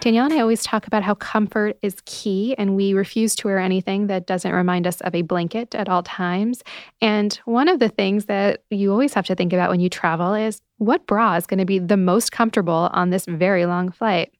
[0.00, 3.58] Danielle and I always talk about how comfort is key, and we refuse to wear
[3.58, 6.62] anything that doesn't remind us of a blanket at all times.
[7.02, 10.32] And one of the things that you always have to think about when you travel
[10.32, 14.32] is what bra is going to be the most comfortable on this very long flight?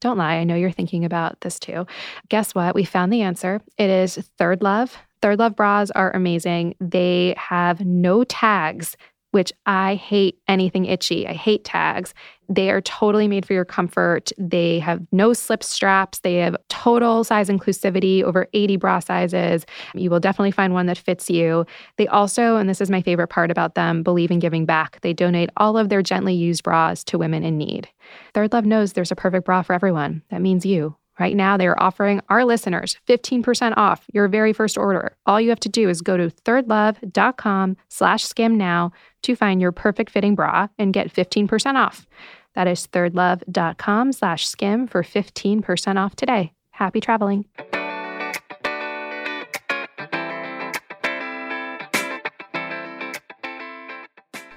[0.00, 1.86] Don't lie, I know you're thinking about this too.
[2.30, 2.74] Guess what?
[2.74, 3.60] We found the answer.
[3.76, 4.92] It is ThirdLove.
[5.20, 6.74] Third Love bras are amazing.
[6.80, 8.96] They have no tags
[9.32, 11.26] which I hate anything itchy.
[11.26, 12.14] I hate tags.
[12.48, 14.30] They are totally made for your comfort.
[14.38, 16.20] They have no slip straps.
[16.20, 19.66] They have total size inclusivity, over 80 bra sizes.
[19.94, 21.64] You will definitely find one that fits you.
[21.96, 25.00] They also, and this is my favorite part about them, believe in giving back.
[25.00, 27.88] They donate all of their gently used bras to women in need.
[28.34, 30.22] ThirdLove knows there's a perfect bra for everyone.
[30.30, 30.96] That means you.
[31.20, 35.16] Right now, they are offering our listeners 15% off your very first order.
[35.26, 39.72] All you have to do is go to thirdlove.com slash skim now to find your
[39.72, 42.06] perfect fitting bra and get 15% off.
[42.54, 46.52] That is thirdlove.com slash skim for 15% off today.
[46.70, 47.44] Happy traveling.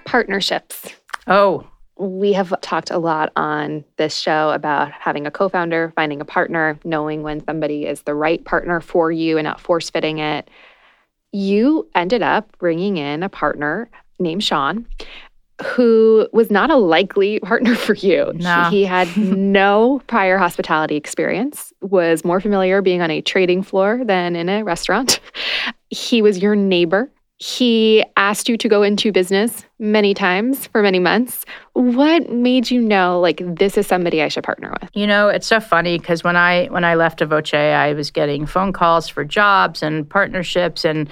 [0.05, 0.95] Partnerships.
[1.27, 6.21] Oh, we have talked a lot on this show about having a co founder, finding
[6.21, 10.19] a partner, knowing when somebody is the right partner for you and not force fitting
[10.19, 10.49] it.
[11.31, 14.85] You ended up bringing in a partner named Sean
[15.63, 18.31] who was not a likely partner for you.
[18.35, 18.67] No.
[18.69, 24.35] He had no prior hospitality experience, was more familiar being on a trading floor than
[24.35, 25.19] in a restaurant.
[25.89, 30.99] He was your neighbor he asked you to go into business many times for many
[30.99, 31.45] months.
[31.73, 34.89] What made you know like this is somebody I should partner with?
[34.93, 38.09] You know, it's so funny because when I when I left A Voce, I was
[38.09, 41.09] getting phone calls for jobs and partnerships and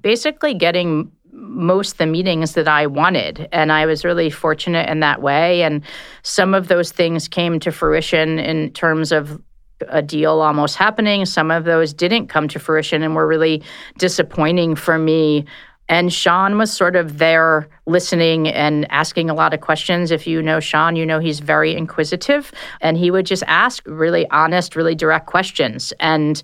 [0.00, 3.48] basically getting most the meetings that I wanted.
[3.50, 5.62] And I was really fortunate in that way.
[5.62, 5.82] And
[6.22, 9.40] some of those things came to fruition in terms of
[9.88, 11.24] a deal almost happening.
[11.26, 13.62] Some of those didn't come to fruition and were really
[13.98, 15.44] disappointing for me.
[15.88, 20.12] And Sean was sort of there listening and asking a lot of questions.
[20.12, 24.28] If you know Sean, you know he's very inquisitive and he would just ask really
[24.30, 25.92] honest, really direct questions.
[25.98, 26.42] And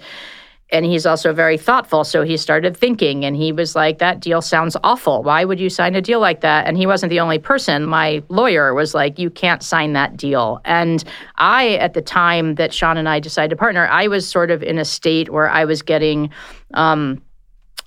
[0.71, 2.03] and he's also very thoughtful.
[2.03, 5.23] So he started thinking and he was like, That deal sounds awful.
[5.23, 6.67] Why would you sign a deal like that?
[6.67, 7.87] And he wasn't the only person.
[7.87, 10.61] My lawyer was like, You can't sign that deal.
[10.65, 11.05] And
[11.37, 14.63] I, at the time that Sean and I decided to partner, I was sort of
[14.63, 16.31] in a state where I was getting,
[16.75, 17.23] um,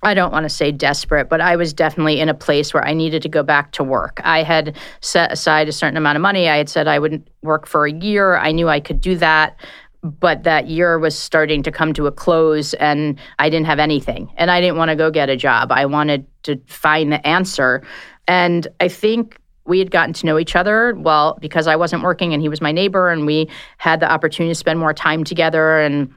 [0.02, 2.94] I don't want to say desperate, but I was definitely in a place where I
[2.94, 4.22] needed to go back to work.
[4.24, 6.48] I had set aside a certain amount of money.
[6.48, 8.38] I had said I would work for a year.
[8.38, 9.58] I knew I could do that
[10.02, 14.32] but that year was starting to come to a close and I didn't have anything
[14.38, 15.72] and I didn't want to go get a job.
[15.72, 17.84] I wanted to find the answer.
[18.28, 22.34] And I think we had gotten to know each other well because I wasn't working
[22.34, 25.80] and he was my neighbor and we had the opportunity to spend more time together
[25.80, 26.14] and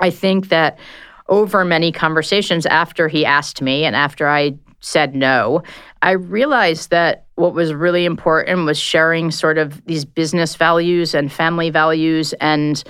[0.00, 0.78] I think that
[1.28, 5.62] over many conversations after he asked me and after I said no,
[6.02, 11.32] I realized that what was really important was sharing sort of these business values and
[11.32, 12.32] family values.
[12.34, 12.82] And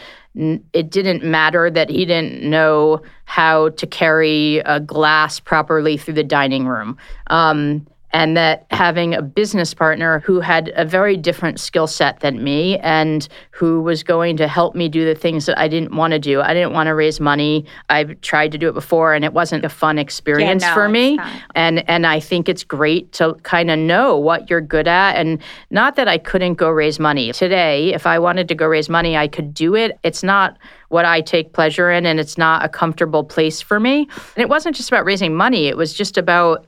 [0.72, 6.24] it didn't matter that he didn't know how to carry a glass properly through the
[6.24, 6.96] dining room.
[7.28, 12.44] Um, and that having a business partner who had a very different skill set than
[12.44, 16.12] me and who was going to help me do the things that I didn't want
[16.12, 16.40] to do.
[16.40, 17.66] I didn't want to raise money.
[17.90, 20.88] I've tried to do it before and it wasn't a fun experience yeah, no, for
[20.88, 21.18] me.
[21.56, 25.42] And and I think it's great to kind of know what you're good at and
[25.70, 27.32] not that I couldn't go raise money.
[27.32, 29.98] Today, if I wanted to go raise money, I could do it.
[30.04, 30.56] It's not
[30.88, 34.08] what I take pleasure in and it's not a comfortable place for me.
[34.36, 36.64] And it wasn't just about raising money, it was just about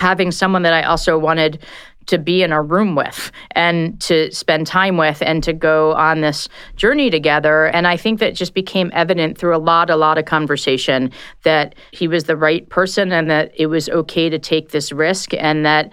[0.00, 1.64] having someone that I also wanted
[2.06, 6.20] to be in a room with and to spend time with and to go on
[6.20, 7.66] this journey together.
[7.66, 11.10] And I think that just became evident through a lot, a lot of conversation
[11.44, 15.32] that he was the right person and that it was okay to take this risk
[15.34, 15.90] and that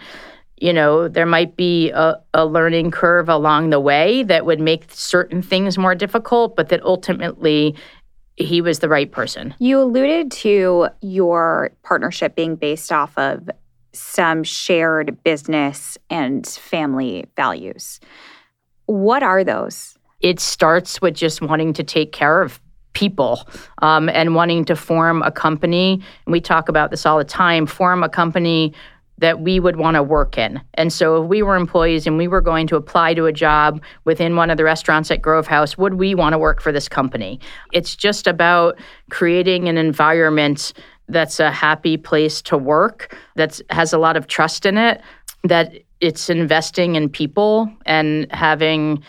[0.57, 4.85] you know, there might be a, a, learning curve along the way that would make
[4.89, 7.75] certain things more difficult, but that ultimately
[8.35, 9.55] he was the right person.
[9.57, 13.49] You alluded to your partnership being based off of
[13.93, 17.99] some shared business and family values.
[18.85, 19.97] What are those?
[20.21, 22.59] it starts with just wanting to take care of
[22.93, 23.47] people
[23.81, 26.01] um, and wanting to form a company.
[26.25, 28.73] And we talk about this all the time form a company
[29.17, 30.59] that we would want to work in.
[30.73, 33.81] And so if we were employees and we were going to apply to a job
[34.03, 36.89] within one of the restaurants at Grove House, would we want to work for this
[36.89, 37.39] company?
[37.71, 38.79] It's just about
[39.11, 40.73] creating an environment
[41.11, 45.01] that's a happy place to work, that has a lot of trust in it,
[45.43, 49.03] that it's investing in people and having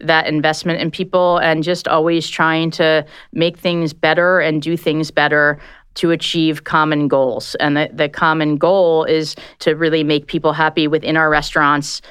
[0.00, 5.10] that investment in people and just always trying to make things better and do things
[5.10, 5.60] better
[5.94, 7.54] to achieve common goals.
[7.56, 12.02] And the, the common goal is to really make people happy within our restaurants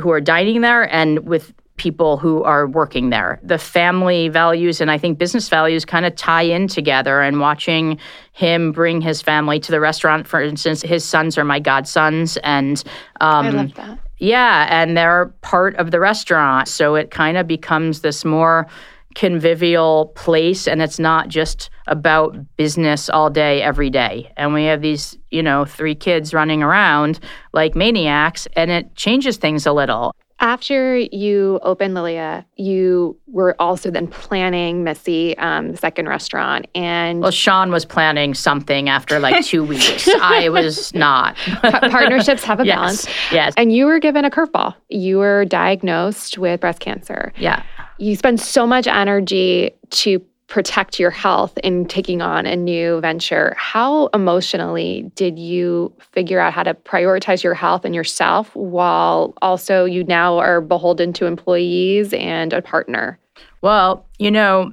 [0.00, 3.40] who are dining there and with people who are working there.
[3.42, 7.20] The family values and I think business values kind of tie in together.
[7.20, 7.98] And watching
[8.32, 12.38] him bring his family to the restaurant, for instance, his sons are my godsons.
[12.44, 12.82] And
[13.20, 13.98] um, I love that.
[14.18, 16.68] Yeah, and they're part of the restaurant.
[16.68, 18.68] So it kind of becomes this more
[19.14, 24.82] convivial place and it's not just about business all day every day and we have
[24.82, 27.20] these you know three kids running around
[27.52, 33.90] like maniacs and it changes things a little after you opened Lilia, you were also
[33.90, 36.66] then planning Misi, um, the second restaurant.
[36.74, 40.06] And well, Sean was planning something after like two weeks.
[40.06, 41.34] I was not.
[41.62, 43.06] partnerships have a yes, balance.
[43.32, 43.54] Yes.
[43.56, 44.74] And you were given a curveball.
[44.90, 47.32] You were diagnosed with breast cancer.
[47.38, 47.62] Yeah
[47.98, 50.20] you spend so much energy to
[50.54, 53.56] protect your health in taking on a new venture.
[53.56, 59.84] How emotionally did you figure out how to prioritize your health and yourself while also
[59.84, 63.18] you now are beholden to employees and a partner?
[63.62, 64.72] Well, you know,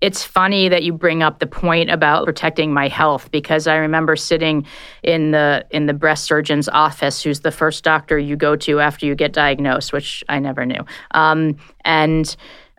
[0.00, 4.14] it's funny that you bring up the point about protecting my health because I remember
[4.14, 4.64] sitting
[5.02, 9.06] in the in the breast surgeon's office, who's the first doctor you go to after
[9.06, 10.84] you get diagnosed, which I never knew.
[11.10, 12.36] Um, and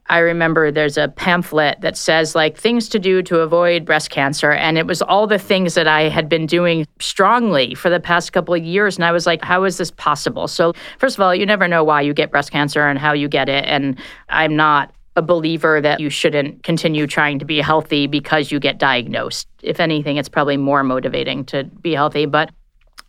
[0.09, 4.51] I remember there's a pamphlet that says like things to do to avoid breast cancer.
[4.51, 8.31] And it was all the things that I had been doing strongly for the past
[8.31, 8.95] couple of years.
[8.95, 10.47] And I was like, how is this possible?
[10.47, 13.27] So, first of all, you never know why you get breast cancer and how you
[13.27, 13.65] get it.
[13.65, 18.59] And I'm not a believer that you shouldn't continue trying to be healthy because you
[18.59, 19.47] get diagnosed.
[19.63, 22.27] If anything, it's probably more motivating to be healthy.
[22.27, 22.51] But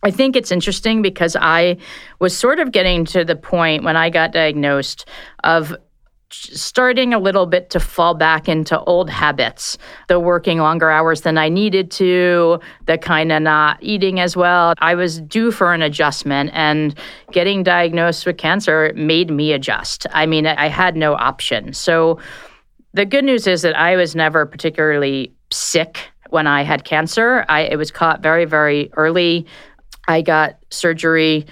[0.01, 1.77] I think it's interesting because I
[2.19, 5.07] was sort of getting to the point when I got diagnosed
[5.43, 5.75] of
[6.31, 11.37] starting a little bit to fall back into old habits the working longer hours than
[11.37, 14.73] i needed to the kind of not eating as well.
[14.79, 16.95] I was due for an adjustment and
[17.31, 20.05] getting diagnosed with cancer made me adjust.
[20.11, 21.73] I mean i had no option.
[21.73, 22.19] So
[22.93, 27.45] the good news is that i was never particularly sick when i had cancer.
[27.49, 29.47] I, it was caught very very early.
[30.07, 31.45] I got surgery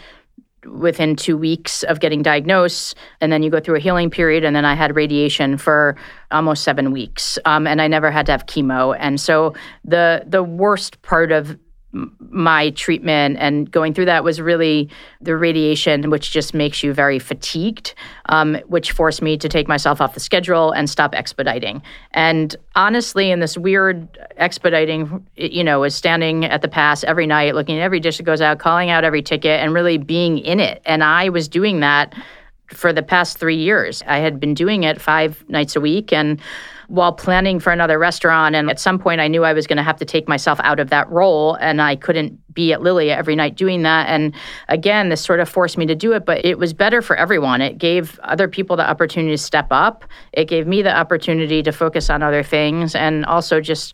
[0.66, 2.96] within two weeks of getting diagnosed.
[3.22, 4.44] And then you go through a healing period.
[4.44, 5.96] And then I had radiation for
[6.32, 7.38] almost seven weeks.
[7.46, 8.96] Um, and I never had to have chemo.
[9.00, 9.54] And so
[9.86, 11.58] the the worst part of
[11.94, 14.90] my treatment and going through that was really
[15.22, 17.96] the radiation, which just makes you very fatigued,
[18.28, 21.82] um, which forced me to take myself off the schedule and stop expediting.
[22.12, 27.56] And honestly, in this weird expediting, you know, is standing at the pass every night,
[27.56, 30.60] looking at every dish that goes out, calling out every ticket, and really being in
[30.60, 30.82] it.
[30.86, 32.14] And I was doing that
[32.68, 34.04] for the past three years.
[34.08, 36.40] I had been doing it five nights a week and
[36.88, 38.56] while planning for another restaurant.
[38.56, 40.80] And at some point, I knew I was going to have to take myself out
[40.80, 44.08] of that role, and I couldn't be at Lilia every night doing that.
[44.08, 44.34] And
[44.70, 47.62] again, this sort of forced me to do it, but it was better for everyone.
[47.62, 51.72] It gave other people the opportunity to step up, it gave me the opportunity to
[51.72, 53.94] focus on other things, and also just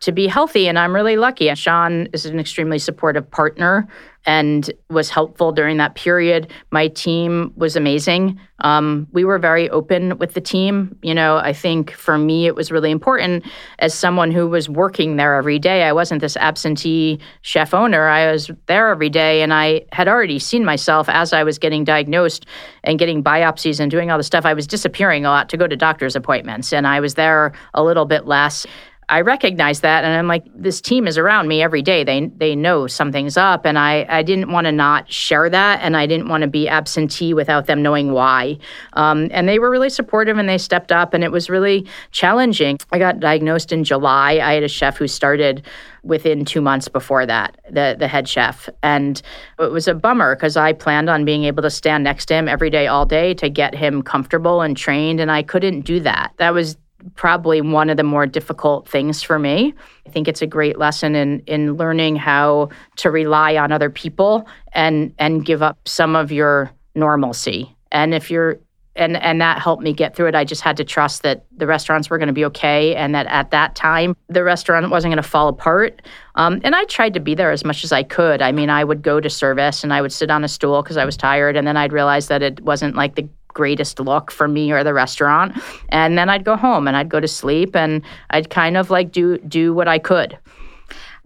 [0.00, 0.68] to be healthy.
[0.68, 1.52] And I'm really lucky.
[1.56, 3.88] Sean is an extremely supportive partner
[4.28, 6.52] and was helpful during that period.
[6.70, 8.38] My team was amazing.
[8.58, 10.98] Um, we were very open with the team.
[11.00, 13.46] You know, I think for me, it was really important
[13.78, 15.84] as someone who was working there every day.
[15.84, 18.06] I wasn't this absentee chef owner.
[18.06, 21.84] I was there every day, and I had already seen myself as I was getting
[21.84, 22.44] diagnosed
[22.84, 24.44] and getting biopsies and doing all the stuff.
[24.44, 27.82] I was disappearing a lot to go to doctor's appointments, and I was there a
[27.82, 28.66] little bit less.
[29.10, 32.04] I recognize that and I'm like, this team is around me every day.
[32.04, 33.64] They they know something's up.
[33.64, 36.68] And I, I didn't want to not share that and I didn't want to be
[36.68, 38.58] absentee without them knowing why.
[38.92, 42.76] Um, and they were really supportive and they stepped up and it was really challenging.
[42.92, 44.40] I got diagnosed in July.
[44.42, 45.64] I had a chef who started
[46.02, 48.68] within two months before that, the the head chef.
[48.82, 49.22] And
[49.58, 52.46] it was a bummer because I planned on being able to stand next to him
[52.46, 55.18] every day, all day to get him comfortable and trained.
[55.18, 56.34] And I couldn't do that.
[56.36, 56.76] That was
[57.14, 59.74] probably one of the more difficult things for me.
[60.06, 64.46] I think it's a great lesson in in learning how to rely on other people
[64.72, 67.74] and and give up some of your normalcy.
[67.92, 68.58] And if you're
[68.98, 70.34] and and that helped me get through it.
[70.34, 73.26] I just had to trust that the restaurants were going to be okay, and that
[73.28, 76.02] at that time the restaurant wasn't going to fall apart.
[76.34, 78.42] Um, and I tried to be there as much as I could.
[78.42, 80.96] I mean, I would go to service and I would sit on a stool because
[80.96, 84.48] I was tired, and then I'd realize that it wasn't like the greatest look for
[84.48, 85.56] me or the restaurant,
[85.88, 89.12] and then I'd go home and I'd go to sleep, and I'd kind of like
[89.12, 90.38] do do what I could.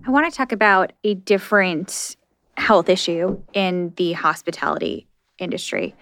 [0.06, 2.16] I want to talk about a different
[2.56, 5.06] health issue in the hospitality
[5.38, 5.94] industry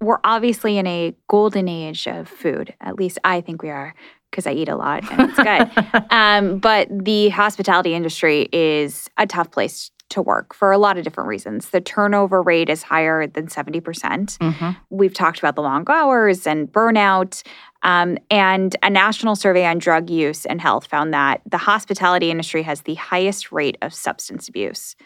[0.00, 2.74] we're obviously in a golden age of food.
[2.80, 3.94] At least I think we are
[4.30, 6.04] because I eat a lot and it's good.
[6.10, 11.04] um, but the hospitality industry is a tough place to work for a lot of
[11.04, 11.70] different reasons.
[11.70, 13.82] The turnover rate is higher than 70%.
[13.84, 17.42] percent mm hmm We've talked about the long hours and burnout.
[17.82, 22.62] Um, and a national survey on drug use and health found that the hospitality industry
[22.62, 24.96] has the highest rate of substance abuse.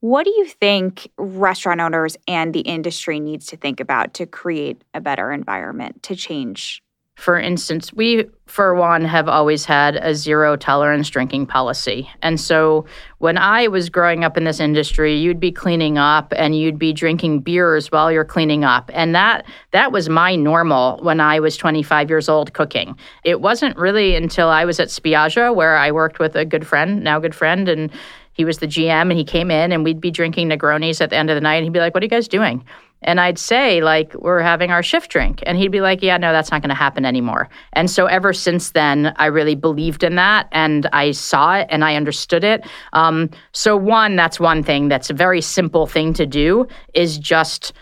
[0.00, 4.82] What do you think restaurant owners and the industry needs to think about to create
[4.92, 6.82] a better environment to change?
[7.16, 12.10] For instance, we, for one, have always had a zero tolerance drinking policy.
[12.20, 12.84] And so
[13.18, 16.92] when I was growing up in this industry, you'd be cleaning up and you'd be
[16.92, 18.90] drinking beers while you're cleaning up.
[18.92, 22.98] And that that was my normal when I was 25 years old cooking.
[23.24, 27.02] It wasn't really until I was at Spiaggia where I worked with a good friend,
[27.02, 27.90] now good friend, and
[28.34, 31.16] he was the GM and he came in and we'd be drinking Negronis at the
[31.16, 32.62] end of the night and he'd be like, What are you guys doing?
[33.06, 35.42] And I'd say, like, we're having our shift drink.
[35.46, 37.48] And he'd be like, Yeah, no, that's not going to happen anymore.
[37.72, 41.84] And so ever since then, I really believed in that and I saw it and
[41.84, 42.66] I understood it.
[42.92, 47.72] Um, so, one, that's one thing that's a very simple thing to do is just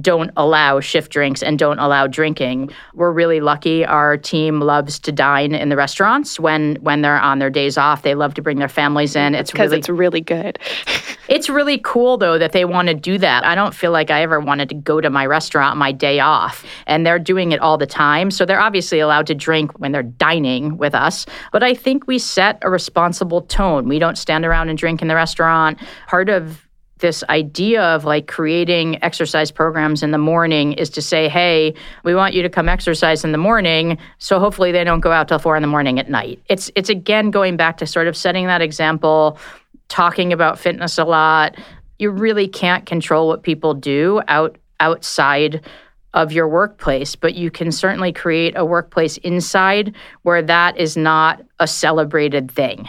[0.00, 2.70] don't allow shift drinks and don't allow drinking.
[2.94, 3.84] We're really lucky.
[3.84, 8.02] Our team loves to dine in the restaurants when when they're on their days off.
[8.02, 9.34] They love to bring their families in.
[9.34, 10.58] It's because really, it's really good.
[11.28, 13.44] it's really cool though that they want to do that.
[13.44, 16.64] I don't feel like I ever wanted to go to my restaurant my day off,
[16.86, 18.30] and they're doing it all the time.
[18.30, 21.26] So they're obviously allowed to drink when they're dining with us.
[21.52, 23.88] But I think we set a responsible tone.
[23.88, 25.78] We don't stand around and drink in the restaurant.
[26.06, 26.66] Part of
[27.02, 31.74] this idea of like creating exercise programs in the morning is to say, hey,
[32.04, 33.98] we want you to come exercise in the morning.
[34.16, 36.40] So hopefully they don't go out till four in the morning at night.
[36.48, 39.38] It's it's again going back to sort of setting that example,
[39.88, 41.56] talking about fitness a lot.
[41.98, 45.60] You really can't control what people do out outside
[46.14, 51.42] of your workplace, but you can certainly create a workplace inside where that is not
[51.58, 52.88] a celebrated thing.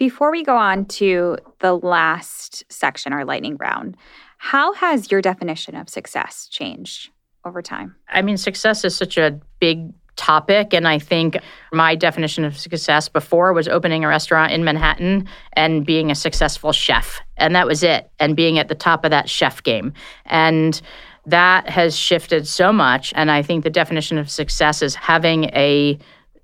[0.00, 3.98] Before we go on to the last section, our lightning round,
[4.38, 7.10] how has your definition of success changed
[7.44, 7.94] over time?
[8.08, 10.72] I mean, success is such a big topic.
[10.72, 11.36] And I think
[11.70, 16.72] my definition of success before was opening a restaurant in Manhattan and being a successful
[16.72, 17.20] chef.
[17.36, 19.92] And that was it, and being at the top of that chef game.
[20.24, 20.80] And
[21.26, 23.12] that has shifted so much.
[23.14, 25.98] And I think the definition of success is having a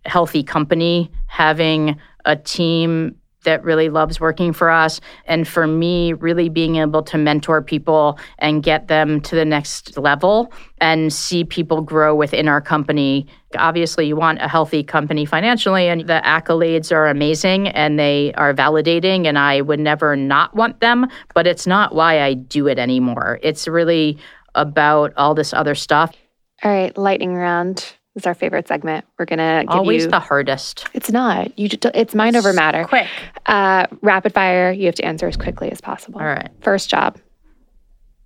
[0.04, 5.00] healthy company, having a team that really loves working for us.
[5.24, 9.96] And for me, really being able to mentor people and get them to the next
[9.96, 13.26] level and see people grow within our company.
[13.56, 18.52] Obviously, you want a healthy company financially, and the accolades are amazing and they are
[18.52, 22.78] validating, and I would never not want them, but it's not why I do it
[22.78, 23.38] anymore.
[23.42, 24.18] It's really
[24.54, 26.14] about all this other stuff.
[26.62, 29.04] All right, lightning round is our favorite segment.
[29.18, 30.88] We're gonna give always you, the hardest.
[30.94, 31.56] It's not.
[31.58, 32.84] You just, it's mind over matter.
[32.84, 33.08] Quick.
[33.44, 34.72] Uh, rapid fire.
[34.72, 36.18] You have to answer as quickly as possible.
[36.18, 36.50] All right.
[36.62, 37.18] First job.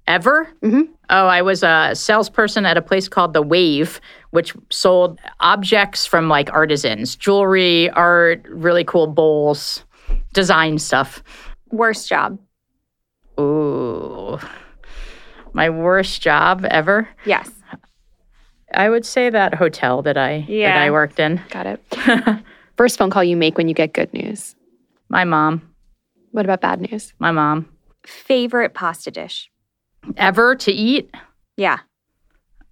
[0.07, 0.49] Ever?
[0.63, 0.93] Mm-hmm.
[1.11, 6.29] Oh, I was a salesperson at a place called The Wave, which sold objects from
[6.29, 9.85] like artisans, jewelry, art, really cool bowls,
[10.33, 11.23] design stuff.
[11.71, 12.39] Worst job.
[13.39, 14.39] Ooh.
[15.53, 17.09] My worst job ever?
[17.25, 17.51] Yes.
[18.75, 20.75] I would say that hotel that I yeah.
[20.75, 21.41] that I worked in.
[21.51, 22.43] Got it.
[22.77, 24.55] First phone call you make when you get good news.
[25.09, 25.63] My mom.
[26.31, 27.13] What about bad news?
[27.19, 27.69] My mom.
[28.05, 29.51] Favorite pasta dish
[30.17, 31.11] ever to eat?
[31.57, 31.79] Yeah.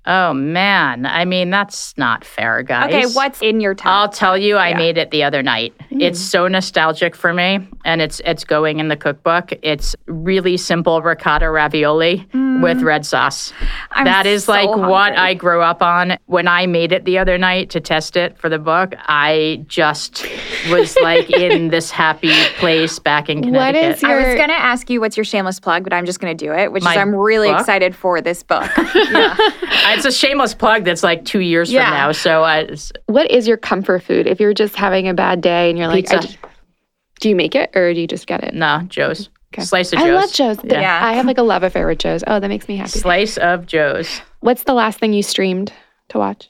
[0.07, 2.95] Oh man, I mean that's not fair, guys.
[2.95, 3.87] Okay, what's in your top?
[3.93, 4.79] I'll tell you, I yeah.
[4.79, 5.75] made it the other night.
[5.99, 6.03] Mm.
[6.03, 9.53] It's so nostalgic for me, and it's it's going in the cookbook.
[9.63, 12.63] It's really simple ricotta ravioli mm.
[12.63, 13.53] with red sauce.
[13.93, 14.89] I'm that is so like hungry.
[14.89, 16.17] what I grew up on.
[16.27, 20.27] When I made it the other night to test it for the book, I just
[20.71, 23.83] was like in this happy place back in Connecticut.
[23.83, 24.11] What is your...
[24.13, 26.45] I was going to ask you what's your shameless plug, but I'm just going to
[26.45, 27.61] do it, which is I'm really book?
[27.61, 28.71] excited for this book.
[28.95, 29.37] yeah
[29.99, 31.85] it's a shameless plug that's like two years yeah.
[31.85, 32.13] from now.
[32.13, 32.77] So, uh,
[33.07, 36.39] what is your comfort food if you're just having a bad day and you're like,
[37.21, 38.55] do you make it or do you just get it?
[38.55, 39.29] No, Joe's.
[39.55, 39.63] Okay.
[39.65, 40.09] Slice of Joe's.
[40.09, 40.59] I love Joe's.
[40.65, 40.81] Yeah.
[40.81, 41.01] yeah.
[41.07, 42.23] I have like a love affair with Joe's.
[42.27, 42.91] Oh, that makes me happy.
[42.91, 44.21] Slice of Joe's.
[44.41, 45.73] What's the last thing you streamed?
[46.09, 46.49] to watch?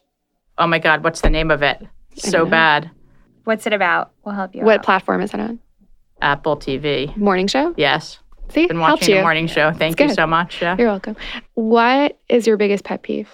[0.57, 1.85] Oh my God, what's the name of it?
[2.17, 2.91] So bad.
[3.45, 4.13] What's it about?
[4.25, 4.63] We'll help you.
[4.63, 4.85] What out.
[4.85, 5.59] platform is it on?
[6.21, 7.17] Apple TV.
[7.17, 7.75] Morning show?
[7.77, 8.19] Yes.
[8.51, 9.17] See, Been helps watching you.
[9.17, 9.73] the morning show.
[9.73, 10.15] Thank It's you good.
[10.17, 10.63] so much.
[10.63, 10.77] Yeah.
[10.79, 11.17] You're welcome.
[11.55, 13.29] What is your biggest pet peeve?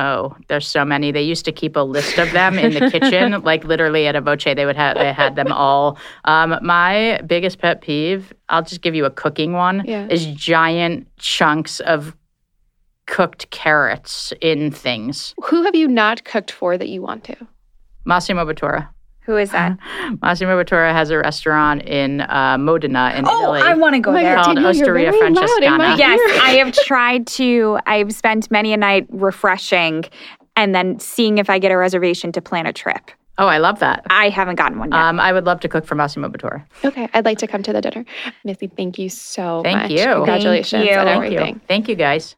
[0.00, 1.10] Oh, there's so many.
[1.10, 4.20] They used to keep a list of them in the kitchen, like literally at A
[4.20, 4.44] Voce.
[4.44, 5.98] They would have they had them all.
[6.24, 10.06] Um, my biggest pet peeve, I'll just give you a cooking one, Yeah.
[10.08, 12.14] is giant chunks of
[13.06, 15.34] cooked carrots in things.
[15.46, 17.36] Who have you not cooked for that you want to?
[18.04, 18.88] Massimo Bottura.
[19.28, 19.76] Who is that?
[20.22, 23.60] Massimo Bottura has a restaurant in uh, Modena in oh, Italy.
[23.60, 24.36] I want to go there.
[24.36, 25.98] Called Danielle, Osteria very loud in my Francescana.
[25.98, 26.40] Yes.
[26.42, 27.78] I have tried to.
[27.84, 30.06] I've spent many a night refreshing
[30.56, 33.10] and then seeing if I get a reservation to plan a trip.
[33.36, 34.06] oh, I love that.
[34.08, 34.98] I haven't gotten one yet.
[34.98, 36.64] Um, I would love to cook for Massimo Bottura.
[36.82, 38.06] Okay, I'd like to come to the dinner.
[38.44, 39.90] Missy, thank you so Thank much.
[39.90, 39.98] you.
[39.98, 40.20] Thank you.
[40.22, 41.54] on Thank Thank everything.
[41.56, 41.60] you.
[41.68, 42.34] Thank you, guys.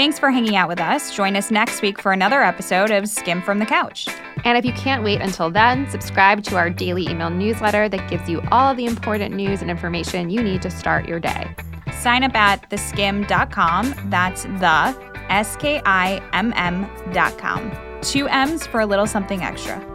[0.00, 1.14] Thanks for hanging out with us.
[1.14, 4.08] Join us next week for another episode of Skimm'd from the Couch.
[4.46, 8.26] And if you can't wait until then, subscribe to our daily email newsletter that gives
[8.26, 11.54] you all the important news and information you need to start your day.
[12.00, 13.94] Sign up at theskimm.com.
[14.06, 14.96] That's the
[15.28, 17.70] S K I M M.com.
[18.00, 19.86] Two M's for a little something extra.